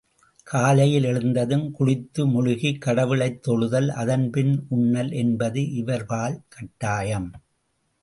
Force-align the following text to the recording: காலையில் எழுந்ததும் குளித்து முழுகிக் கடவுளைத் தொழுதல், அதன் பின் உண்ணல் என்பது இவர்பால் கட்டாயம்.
காலையில் 0.43 1.03
எழுந்ததும் 1.03 1.75
குளித்து 1.79 2.25
முழுகிக் 2.25 2.81
கடவுளைத் 2.81 3.47
தொழுதல், 3.47 3.87
அதன் 3.95 4.29
பின் 4.29 4.65
உண்ணல் 4.69 5.11
என்பது 5.11 5.61
இவர்பால் 5.61 6.37
கட்டாயம். 6.49 7.31